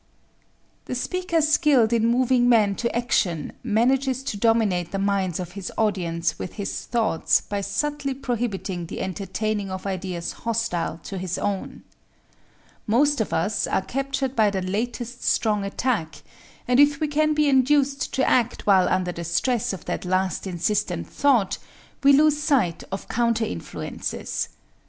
The 0.85 0.95
speaker 0.95 1.41
skilled 1.43 1.93
in 1.93 2.07
moving 2.07 2.49
men 2.49 2.73
to 2.77 2.95
action 2.95 3.53
manages 3.63 4.23
to 4.23 4.35
dominate 4.35 4.91
the 4.91 4.97
minds 4.97 5.39
of 5.39 5.51
his 5.51 5.71
audience 5.77 6.39
with 6.39 6.53
his 6.53 6.85
thoughts 6.85 7.39
by 7.41 7.61
subtly 7.61 8.15
prohibiting 8.15 8.87
the 8.87 8.99
entertaining 8.99 9.69
of 9.69 9.85
ideas 9.85 10.31
hostile 10.31 10.97
to 11.03 11.19
his 11.19 11.37
own. 11.37 11.83
Most 12.87 13.21
of 13.21 13.31
us 13.31 13.67
are 13.67 13.83
captured 13.83 14.35
by 14.35 14.49
the 14.49 14.63
latest 14.63 15.23
strong 15.23 15.63
attack, 15.63 16.23
and 16.67 16.79
if 16.79 16.99
we 16.99 17.07
can 17.07 17.35
be 17.35 17.47
induced 17.47 18.11
to 18.15 18.27
act 18.27 18.65
while 18.65 18.89
under 18.89 19.11
the 19.11 19.23
stress 19.23 19.71
of 19.71 19.85
that 19.85 20.03
last 20.03 20.47
insistent 20.47 21.05
thought, 21.05 21.59
we 22.03 22.11
lose 22.11 22.39
sight 22.39 22.83
of 22.91 23.07
counter 23.07 23.45
influences. 23.45 24.49